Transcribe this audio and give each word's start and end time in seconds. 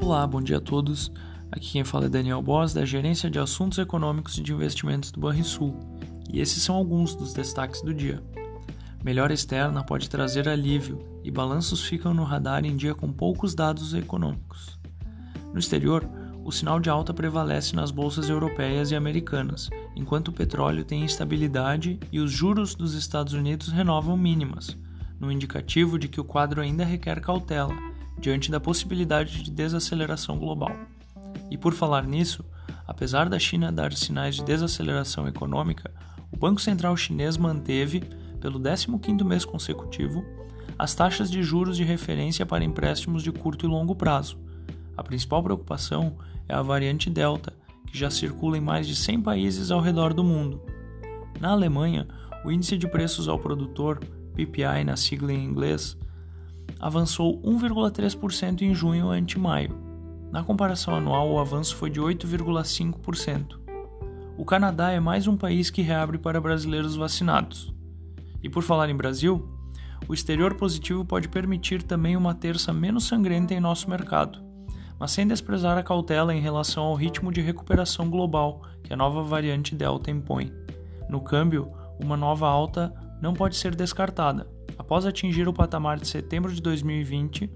Olá, 0.00 0.24
bom 0.28 0.40
dia 0.40 0.58
a 0.58 0.60
todos. 0.60 1.10
Aqui 1.50 1.72
quem 1.72 1.82
fala 1.82 2.06
é 2.06 2.08
Daniel 2.08 2.40
Boss, 2.40 2.72
da 2.72 2.84
Gerência 2.84 3.28
de 3.28 3.38
Assuntos 3.38 3.78
Econômicos 3.78 4.38
e 4.38 4.42
de 4.42 4.52
Investimentos 4.52 5.10
do 5.10 5.18
Banrisul, 5.18 5.74
e 6.32 6.40
esses 6.40 6.62
são 6.62 6.76
alguns 6.76 7.16
dos 7.16 7.32
destaques 7.32 7.82
do 7.82 7.92
dia. 7.92 8.22
Melhora 9.04 9.34
externa 9.34 9.82
pode 9.82 10.08
trazer 10.08 10.48
alívio 10.48 11.00
e 11.24 11.32
balanços 11.32 11.82
ficam 11.84 12.14
no 12.14 12.22
radar 12.22 12.64
em 12.64 12.76
dia 12.76 12.94
com 12.94 13.12
poucos 13.12 13.56
dados 13.56 13.92
econômicos. 13.92 14.78
No 15.52 15.58
exterior, 15.58 16.08
o 16.44 16.52
sinal 16.52 16.78
de 16.78 16.88
alta 16.88 17.12
prevalece 17.12 17.74
nas 17.74 17.90
bolsas 17.90 18.30
europeias 18.30 18.92
e 18.92 18.96
americanas, 18.96 19.68
enquanto 19.96 20.28
o 20.28 20.32
petróleo 20.32 20.84
tem 20.84 21.02
instabilidade 21.02 21.98
e 22.12 22.20
os 22.20 22.30
juros 22.30 22.76
dos 22.76 22.94
Estados 22.94 23.32
Unidos 23.32 23.68
renovam 23.68 24.16
mínimas, 24.16 24.78
no 25.18 25.30
indicativo 25.30 25.98
de 25.98 26.06
que 26.06 26.20
o 26.20 26.24
quadro 26.24 26.60
ainda 26.60 26.84
requer 26.84 27.20
cautela 27.20 27.87
diante 28.20 28.50
da 28.50 28.60
possibilidade 28.60 29.42
de 29.42 29.50
desaceleração 29.50 30.38
global. 30.38 30.72
E 31.50 31.56
por 31.56 31.72
falar 31.74 32.04
nisso, 32.04 32.44
apesar 32.86 33.28
da 33.28 33.38
China 33.38 33.72
dar 33.72 33.92
sinais 33.92 34.36
de 34.36 34.44
desaceleração 34.44 35.26
econômica, 35.26 35.90
o 36.30 36.36
Banco 36.36 36.60
Central 36.60 36.96
chinês 36.96 37.36
manteve, 37.36 38.00
pelo 38.40 38.60
15º 38.60 39.24
mês 39.24 39.44
consecutivo, 39.44 40.24
as 40.78 40.94
taxas 40.94 41.30
de 41.30 41.42
juros 41.42 41.76
de 41.76 41.84
referência 41.84 42.46
para 42.46 42.64
empréstimos 42.64 43.22
de 43.22 43.32
curto 43.32 43.66
e 43.66 43.68
longo 43.68 43.94
prazo. 43.94 44.38
A 44.96 45.02
principal 45.02 45.42
preocupação 45.42 46.16
é 46.48 46.54
a 46.54 46.62
variante 46.62 47.10
Delta, 47.10 47.52
que 47.86 47.98
já 47.98 48.10
circula 48.10 48.58
em 48.58 48.60
mais 48.60 48.86
de 48.86 48.94
100 48.94 49.22
países 49.22 49.70
ao 49.70 49.80
redor 49.80 50.12
do 50.12 50.22
mundo. 50.22 50.60
Na 51.40 51.50
Alemanha, 51.50 52.06
o 52.44 52.50
índice 52.50 52.76
de 52.76 52.86
preços 52.86 53.28
ao 53.28 53.38
produtor, 53.38 53.98
PPI 54.34 54.84
na 54.84 54.96
sigla 54.96 55.32
em 55.32 55.44
inglês, 55.44 55.96
avançou 56.80 57.40
1,3% 57.42 58.62
em 58.62 58.74
junho 58.74 59.08
ante 59.08 59.38
maio. 59.38 59.76
Na 60.30 60.44
comparação 60.44 60.94
anual, 60.94 61.30
o 61.30 61.38
avanço 61.38 61.74
foi 61.76 61.90
de 61.90 62.00
8,5%. 62.00 63.58
O 64.36 64.44
Canadá 64.44 64.90
é 64.90 65.00
mais 65.00 65.26
um 65.26 65.36
país 65.36 65.70
que 65.70 65.82
reabre 65.82 66.18
para 66.18 66.40
brasileiros 66.40 66.94
vacinados. 66.94 67.74
E 68.42 68.48
por 68.48 68.62
falar 68.62 68.88
em 68.88 68.96
Brasil, 68.96 69.48
o 70.06 70.14
exterior 70.14 70.54
positivo 70.54 71.04
pode 71.04 71.28
permitir 71.28 71.82
também 71.82 72.16
uma 72.16 72.34
terça 72.34 72.72
menos 72.72 73.04
sangrenta 73.04 73.54
em 73.54 73.60
nosso 73.60 73.90
mercado, 73.90 74.38
mas 74.98 75.10
sem 75.10 75.26
desprezar 75.26 75.76
a 75.76 75.82
cautela 75.82 76.34
em 76.34 76.40
relação 76.40 76.84
ao 76.84 76.94
ritmo 76.94 77.32
de 77.32 77.40
recuperação 77.40 78.08
global 78.08 78.62
que 78.84 78.92
a 78.92 78.96
nova 78.96 79.22
variante 79.22 79.74
Delta 79.74 80.10
impõe. 80.10 80.52
No 81.08 81.20
câmbio, 81.20 81.72
uma 81.98 82.16
nova 82.16 82.46
alta 82.46 82.94
não 83.20 83.34
pode 83.34 83.56
ser 83.56 83.74
descartada 83.74 84.57
Após 84.78 85.04
atingir 85.04 85.46
o 85.48 85.52
patamar 85.52 85.98
de 85.98 86.06
setembro 86.06 86.54
de 86.54 86.62
2020, 86.62 87.50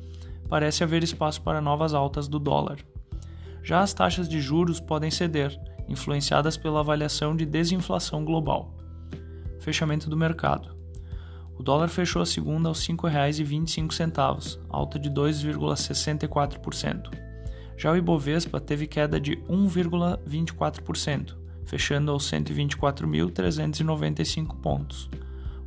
parece 0.48 0.82
haver 0.82 1.04
espaço 1.04 1.40
para 1.40 1.60
novas 1.60 1.94
altas 1.94 2.26
do 2.26 2.36
dólar. 2.38 2.78
Já 3.62 3.80
as 3.80 3.94
taxas 3.94 4.28
de 4.28 4.40
juros 4.40 4.80
podem 4.80 5.10
ceder, 5.10 5.56
influenciadas 5.88 6.56
pela 6.56 6.80
avaliação 6.80 7.36
de 7.36 7.46
desinflação 7.46 8.24
global. 8.24 8.76
Fechamento 9.60 10.10
do 10.10 10.16
mercado. 10.16 10.76
O 11.56 11.62
dólar 11.62 11.86
fechou 11.88 12.20
a 12.20 12.26
segunda 12.26 12.68
aos 12.68 12.84
R$ 12.84 12.94
5,25, 12.94 14.58
alta 14.68 14.98
de 14.98 15.08
2,64%. 15.08 17.08
Já 17.76 17.92
o 17.92 17.96
Ibovespa 17.96 18.58
teve 18.60 18.88
queda 18.88 19.20
de 19.20 19.36
1,24%, 19.48 21.36
fechando 21.64 22.10
aos 22.10 22.28
124.395 22.30 24.60
pontos. 24.60 25.08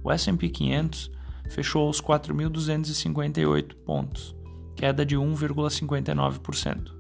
O 0.04 0.12
S&P 0.12 0.50
500 0.50 1.16
fechou 1.50 1.88
aos 1.88 2.02
4.258 2.02 3.76
pontos, 3.86 4.36
queda 4.76 5.06
de 5.06 5.16
1,59%. 5.16 6.92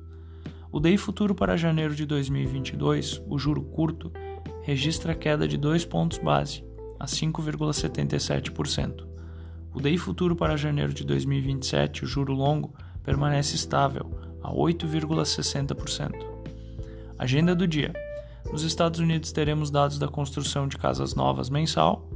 O 0.71 0.79
DI 0.79 0.97
futuro 0.97 1.33
para 1.33 1.55
janeiro 1.55 1.95
de 1.95 2.05
2022, 2.05 3.22
o 3.28 3.38
juro 3.38 3.61
curto, 3.61 4.11
registra 4.61 5.16
queda 5.16 5.47
de 5.47 5.57
2 5.57 5.85
pontos 5.85 6.17
base, 6.17 6.66
a 7.00 7.06
5,77%. 7.06 9.07
O 9.73 9.81
DI 9.81 9.97
futuro 9.97 10.35
para 10.35 10.57
janeiro 10.57 10.94
de 10.94 11.03
2027, 11.03 12.03
o 12.03 12.07
juro 12.07 12.33
longo, 12.33 12.73
permanece 13.03 13.56
estável, 13.56 14.12
a 14.41 14.51
8,60%. 14.51 16.12
Agenda 17.17 17.56
do 17.56 17.67
dia. 17.67 17.94
Nos 18.51 18.63
Estados 18.63 19.00
Unidos 19.00 19.31
teremos 19.31 19.72
dados 19.72 19.97
da 19.97 20.07
construção 20.07 20.67
de 20.67 20.77
casas 20.77 21.16
novas 21.16 21.50
mensal, 21.50 22.07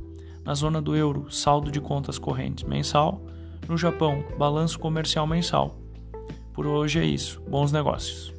na 0.50 0.56
zona 0.56 0.82
do 0.82 0.96
euro, 0.96 1.30
saldo 1.30 1.72
de 1.72 1.80
contas 1.80 2.18
correntes 2.18 2.64
mensal. 2.64 3.22
No 3.68 3.78
Japão, 3.78 4.24
balanço 4.36 4.80
comercial 4.80 5.28
mensal. 5.28 5.78
Por 6.56 6.66
hoje 6.66 6.98
é 6.98 7.06
isso. 7.06 7.40
Bons 7.48 7.72
negócios. 7.72 8.34